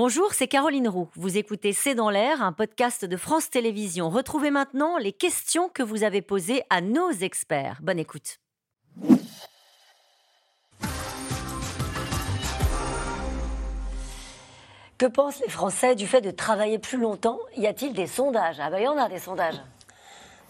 [0.00, 1.08] Bonjour, c'est Caroline Roux.
[1.16, 4.10] Vous écoutez C'est dans l'air, un podcast de France Télévisions.
[4.10, 7.80] Retrouvez maintenant les questions que vous avez posées à nos experts.
[7.82, 8.38] Bonne écoute.
[14.98, 17.40] Que pensent les Français du fait de travailler plus longtemps?
[17.56, 18.60] Y a-t-il des sondages?
[18.60, 19.60] Ah ben il y en a des sondages.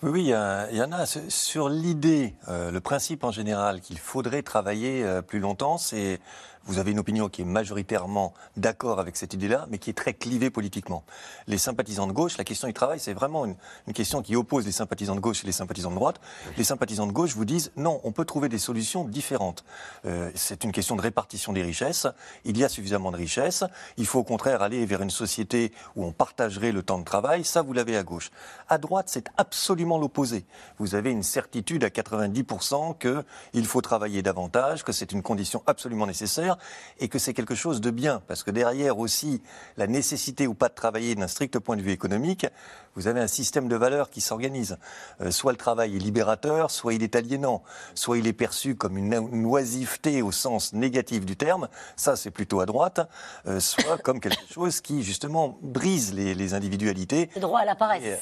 [0.00, 1.06] Oui, il y, en a.
[1.06, 6.20] Sur l'idée, euh, le principe en général qu'il faudrait travailler euh, plus longtemps, c'est
[6.68, 10.12] vous avez une opinion qui est majoritairement d'accord avec cette idée-là, mais qui est très
[10.12, 11.02] clivée politiquement.
[11.46, 13.56] Les sympathisants de gauche, la question du travail, c'est vraiment une,
[13.94, 16.20] question qui oppose les sympathisants de gauche et les sympathisants de droite.
[16.58, 19.64] Les sympathisants de gauche vous disent non, on peut trouver des solutions différentes.
[20.04, 22.06] Euh, c'est une question de répartition des richesses.
[22.44, 23.64] Il y a suffisamment de richesses.
[23.96, 27.44] Il faut au contraire aller vers une société où on partagerait le temps de travail.
[27.44, 28.30] Ça, vous l'avez à gauche.
[28.68, 30.44] À droite, c'est absolument l'opposé.
[30.78, 36.06] Vous avez une certitude à 90% qu'il faut travailler davantage, que c'est une condition absolument
[36.06, 36.58] nécessaire
[36.98, 39.40] et que c'est quelque chose de bien, parce que derrière aussi
[39.78, 42.46] la nécessité ou pas de travailler d'un strict point de vue économique,
[42.98, 44.76] vous avez un système de valeurs qui s'organise.
[45.20, 47.62] Euh, soit le travail est libérateur, soit il est aliénant,
[47.94, 52.58] soit il est perçu comme une, oisiveté au sens négatif du terme, ça c'est plutôt
[52.58, 53.08] à droite,
[53.46, 57.30] euh, soit comme quelque chose qui justement brise les, individualités.
[57.34, 58.20] Le droit à la paresse.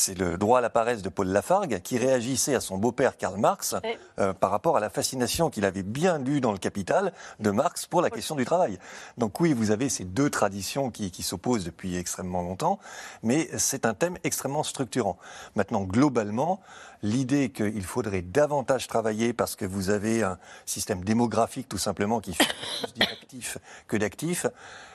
[0.00, 3.36] C'est le droit à la paresse de Paul Lafargue qui réagissait à son beau-père Karl
[3.36, 3.74] Marx
[4.20, 7.86] euh, par rapport à la fascination qu'il avait bien lue dans le Capital de Marx
[7.86, 8.78] pour la question du travail.
[9.18, 12.78] Donc oui, vous avez ces deux traditions qui, qui s'opposent depuis extrêmement longtemps,
[13.24, 15.18] mais c'est un thème extrêmement structurant.
[15.56, 16.60] Maintenant, globalement,
[17.02, 22.34] l'idée qu'il faudrait davantage travailler parce que vous avez un système démographique tout simplement qui
[22.34, 24.46] fait plus d'inactifs que d'actifs,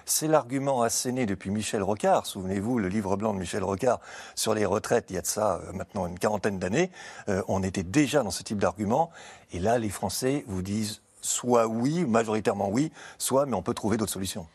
[0.05, 2.25] c'est l'argument asséné depuis Michel Rocard.
[2.25, 3.99] Souvenez-vous, le livre blanc de Michel Rocard
[4.35, 6.91] sur les retraites, il y a de ça euh, maintenant une quarantaine d'années.
[7.29, 9.11] Euh, on était déjà dans ce type d'argument.
[9.51, 13.97] Et là, les Français vous disent soit oui, majoritairement oui, soit mais on peut trouver
[13.97, 14.47] d'autres solutions.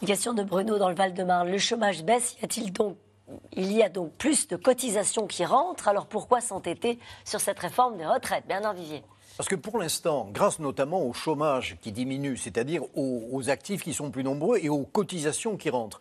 [0.00, 1.50] Une question de Bruno dans le Val-de-Marne.
[1.50, 2.96] Le chômage baisse, y a-t-il donc
[3.52, 7.96] il y a donc plus de cotisations qui rentrent, alors pourquoi s'entêter sur cette réforme
[7.96, 8.44] des retraites?
[8.46, 9.02] Bernard Vivier
[9.36, 14.10] parce que pour l'instant, grâce notamment au chômage qui diminue, c'est-à-dire aux, actifs qui sont
[14.10, 16.00] plus nombreux et aux cotisations qui rentrent,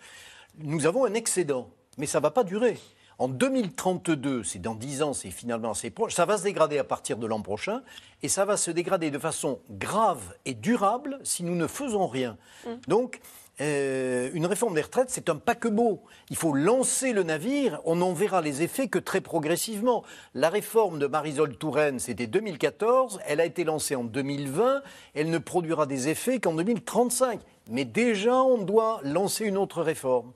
[0.59, 1.69] nous avons un excédent.
[1.97, 2.77] Mais ça ne va pas durer.
[3.17, 6.83] En 2032, c'est dans 10 ans, c'est finalement assez proche, ça va se dégrader à
[6.83, 7.83] partir de l'an prochain,
[8.23, 12.37] et ça va se dégrader de façon grave et durable si nous ne faisons rien.
[12.65, 12.69] Mmh.
[12.87, 13.21] Donc,
[13.59, 16.01] euh, une réforme des retraites, c'est un paquebot.
[16.29, 20.03] Il faut lancer le navire, on n'en verra les effets que très progressivement.
[20.33, 24.81] La réforme de Marisol Touraine, c'était 2014, elle a été lancée en 2020,
[25.13, 27.41] elle ne produira des effets qu'en 2035.
[27.69, 30.31] Mais déjà, on doit lancer une autre réforme.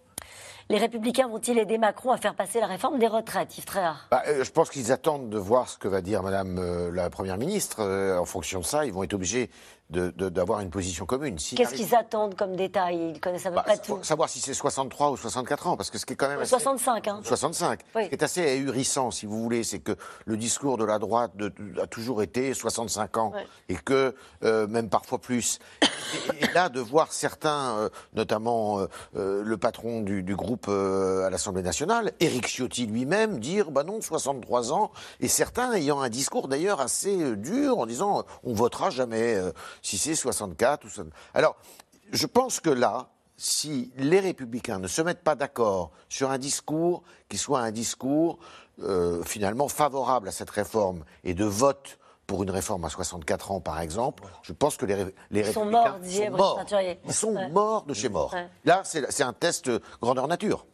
[0.69, 4.07] Les Républicains vont-ils aider Macron à faire passer la réforme des retraites, Yves Tréhard?
[4.09, 7.09] Bah, euh, Je pense qu'ils attendent de voir ce que va dire Madame euh, la
[7.11, 7.83] Première ministre.
[8.19, 9.51] en fonction de ça, ils vont être obligés
[9.89, 11.35] d'avoir une position commune.
[11.35, 13.99] Qu'est-ce qu'ils attendent comme détail Ils connaissent à peu bah, près tout.
[14.03, 17.07] Savoir si c'est 63 ou 64 ans, parce que ce qui est quand même 65,
[17.07, 17.19] hein.
[17.23, 17.81] 65.
[17.93, 19.95] Ce qui est assez ahurissant, si vous voulez, c'est que
[20.25, 21.33] le discours de la droite
[21.81, 23.33] a toujours été 65 ans,
[23.69, 25.59] et que euh, même parfois plus.
[26.41, 32.11] Et, là, de voir certains, euh, notamment euh, le patron du, groupe à l'Assemblée nationale,
[32.19, 37.35] Éric Ciotti lui-même, dire bah non, 63 ans, et certains ayant un discours d'ailleurs assez
[37.35, 39.39] dur en disant on votera jamais
[39.81, 41.13] si c'est 64 ou 60.
[41.33, 41.55] Alors,
[42.11, 47.03] je pense que là, si les républicains ne se mettent pas d'accord sur un discours
[47.29, 48.39] qui soit un discours
[48.81, 51.97] euh, finalement favorable à cette réforme et de vote
[52.27, 55.65] pour une réforme à 64 ans, par exemple, je pense que les, les Ils sont
[55.65, 56.65] morts, sont morts.
[57.05, 58.35] Ils sont morts de chez morts.
[58.63, 59.69] Là, c'est un test
[60.01, 60.65] grandeur nature.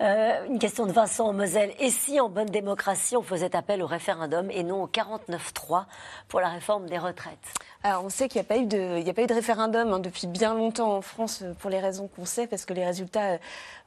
[0.00, 1.74] Euh, une question de Vincent Moselle.
[1.78, 5.84] Et si en bonne démocratie, on faisait appel au référendum et non au 49-3
[6.28, 7.36] pour la réforme des retraites?
[7.82, 10.00] Alors, on sait qu'il n'y a, pas eu de, a pas eu de référendum hein,
[10.00, 13.38] depuis bien longtemps en France euh, pour les raisons qu'on sait, parce que les résultats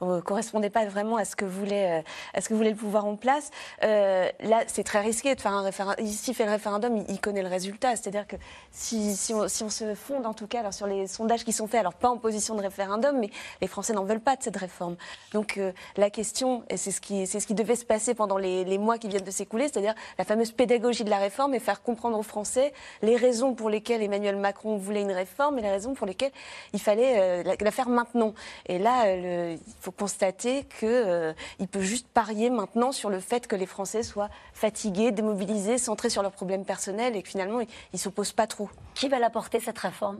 [0.01, 2.03] ne euh, correspondaient pas vraiment à ce, que voulait,
[2.33, 3.51] à ce que voulait le pouvoir en place.
[3.83, 6.03] là, c'est très risqué de faire un référendum.
[6.03, 7.95] Ici, fait le référendum, il, connaît le résultat.
[7.95, 8.35] C'est-à-dire que
[8.71, 11.79] si, si, on, se fonde, en tout cas, alors, sur les sondages qui sont faits,
[11.81, 13.29] alors pas en position de référendum, mais
[13.61, 14.95] les Français n'en veulent pas de cette réforme.
[15.33, 15.59] Donc,
[15.97, 18.97] la question, et c'est ce, qui, c'est ce qui devait se passer pendant les, mois
[18.97, 22.23] qui viennent de s'écouler, c'est-à-dire la fameuse pédagogie de la réforme et faire comprendre aux
[22.23, 22.73] Français
[23.03, 26.31] les raisons pour lesquelles Emmanuel Macron voulait une réforme et les raisons pour lesquelles
[26.73, 28.33] il fallait euh, la, faire maintenant.
[28.67, 31.33] Et là, euh, il faut constater qu'il euh,
[31.71, 36.21] peut juste parier maintenant sur le fait que les Français soient fatigués, démobilisés, centrés sur
[36.21, 38.69] leurs problèmes personnels et que finalement, ils ne s'opposent pas trop.
[38.95, 40.19] Qui va la porter, cette réforme?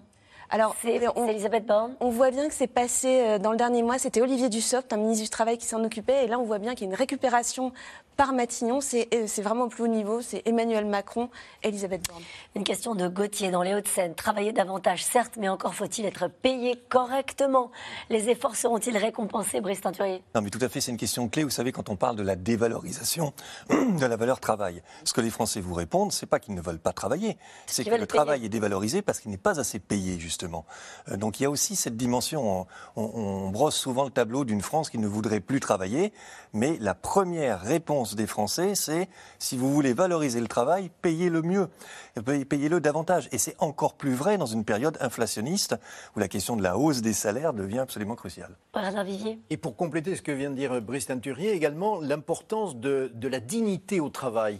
[0.49, 3.97] Alors, C'est Elisabeth Borne On voit bien que c'est passé euh, dans le dernier mois.
[3.97, 6.25] C'était Olivier Dussopt, un ministre du Travail, qui s'en occupait.
[6.25, 7.71] Et là, on voit bien qu'il y a une récupération
[8.17, 8.81] par Matignon.
[8.81, 10.21] C'est euh, c'est vraiment au plus haut niveau.
[10.21, 11.29] C'est Emmanuel Macron,
[11.63, 12.21] Elisabeth Borne.
[12.55, 14.15] Une question de Gauthier dans les Hauts-de-Seine.
[14.15, 17.71] Travailler davantage, certes, mais encore faut-il être payé correctement.
[18.09, 20.21] Les efforts seront-ils récompensés, Brice Teinturier?
[20.35, 21.43] Non, mais tout à fait, c'est une question clé.
[21.43, 23.33] Vous savez, quand on parle de la dévalorisation
[23.69, 26.79] de la valeur travail, ce que les Français vous répondent, c'est pas qu'ils ne veulent
[26.79, 28.07] pas travailler, c'est que le payer.
[28.07, 30.32] travail est dévalorisé parce qu'il n'est pas assez payé, justement.
[31.11, 32.65] Euh, donc il y a aussi cette dimension.
[32.95, 36.13] On, on brosse souvent le tableau d'une France qui ne voudrait plus travailler,
[36.53, 39.09] mais la première réponse des Français, c'est
[39.39, 41.67] si vous voulez valoriser le travail, payez-le mieux,
[42.25, 43.27] Payez- payez-le davantage.
[43.31, 45.75] Et c'est encore plus vrai dans une période inflationniste
[46.15, 48.55] où la question de la hausse des salaires devient absolument cruciale.
[49.49, 53.39] Et pour compléter ce que vient de dire Brice Teinturier, également l'importance de, de la
[53.39, 54.59] dignité au travail.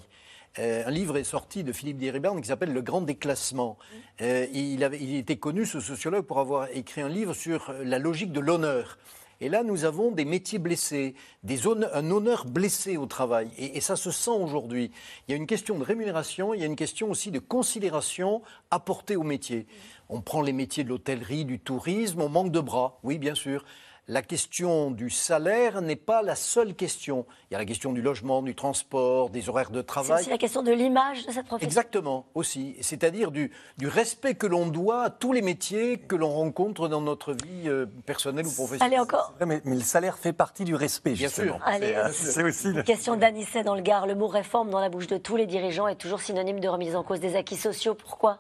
[0.60, 3.78] Euh, un livre est sorti de Philippe Diribarne qui s'appelle Le Grand Déclassement.
[4.22, 7.84] Euh, il, avait, il était connu, ce sociologue, pour avoir écrit un livre sur euh,
[7.84, 9.00] la logique de l'honneur.
[9.42, 13.50] Et là, nous avons des métiers blessés, des honneurs- un honneur blessé au travail.
[13.58, 14.92] Et, et ça se sent aujourd'hui.
[15.28, 18.44] Il y a une question de rémunération, il y a une question aussi de considération
[18.70, 19.66] apportée au métier.
[20.08, 23.66] On prend les métiers de l'hôtellerie, du tourisme, on manque de bras, oui, bien sûr.
[24.10, 27.26] La question du salaire n'est pas la seule question.
[27.50, 30.20] Il y a la question du logement, du transport, des horaires de C'est travail.
[30.22, 31.66] aussi la question de l'image de cette profession.
[31.70, 32.76] Exactement, aussi.
[32.82, 37.00] C'est-à-dire du, du respect que l'on doit à tous les métiers que l'on rencontre dans
[37.00, 38.94] notre vie euh, personnelle ou professionnelle.
[38.94, 41.58] Allez, encore mais, mais le salaire fait partie du respect, Bien sûr.
[41.66, 44.06] Allez, C'est, euh, c'est aussi Une question d'Anisset dans le Gard.
[44.06, 46.98] Le mot réforme dans la bouche de tous les dirigeants est toujours synonyme de remise
[46.98, 47.96] en cause des acquis sociaux.
[47.96, 48.40] Pourquoi?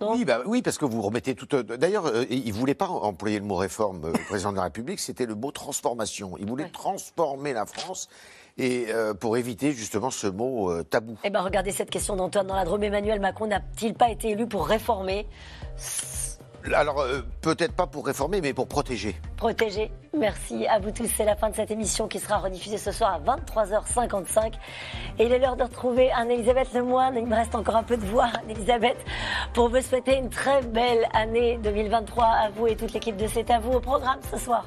[0.00, 1.54] Non Oui, bah, oui, parce que vous remettez tout.
[1.54, 4.56] euh, D'ailleurs, euh, il ne voulait pas employer le mot réforme, euh, le président de
[4.56, 6.36] la République, c'était le mot transformation.
[6.38, 6.70] Il voulait Ouais.
[6.70, 8.08] transformer la France
[8.58, 11.16] et euh, pour éviter justement ce mot euh, tabou.
[11.24, 12.82] Eh bien, regardez cette question d'Antoine dans la Drôme.
[12.82, 15.26] Emmanuel Macron n'a-t-il pas été élu pour réformer,
[16.74, 19.16] Alors, euh, peut-être pas pour réformer, mais pour protéger.
[19.36, 21.06] protéger Merci à vous tous.
[21.06, 24.54] C'est la fin de cette émission qui sera rediffusée ce soir à 23h55.
[25.18, 27.16] Et il est l'heure de retrouver Anne-Elisabeth Lemoine.
[27.16, 28.98] Il me reste encore un peu de voix, Anne-Elisabeth,
[29.54, 33.50] pour vous souhaiter une très belle année 2023 à vous et toute l'équipe de C'est
[33.50, 34.66] à vous au programme ce soir.